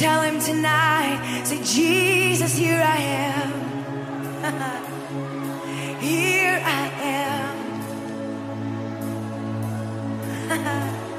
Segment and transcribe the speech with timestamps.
[0.00, 3.52] Tell him tonight, say, Jesus, here I am.
[6.00, 6.90] here I
[10.48, 11.00] am.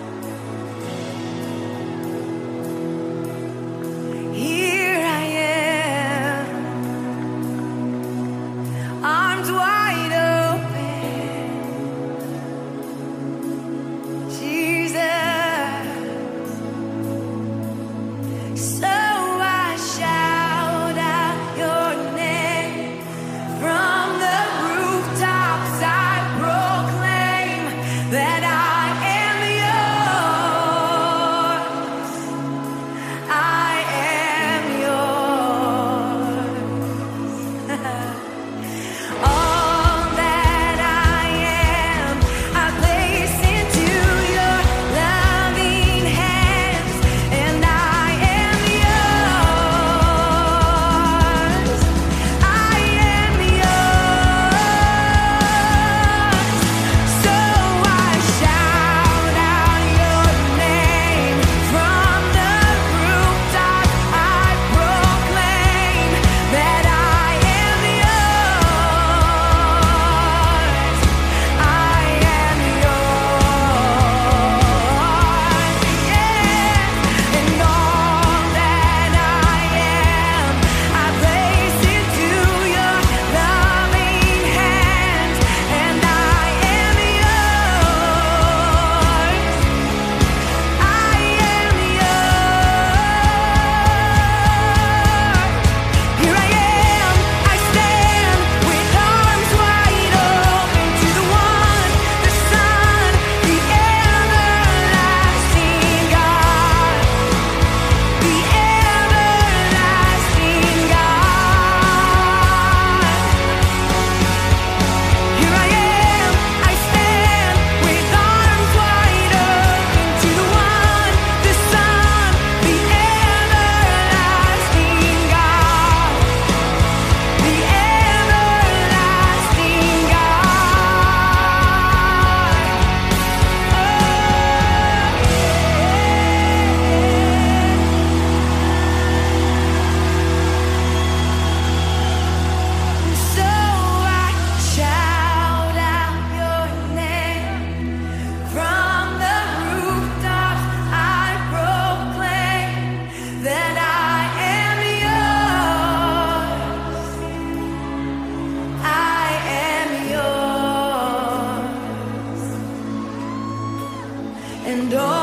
[164.82, 165.21] window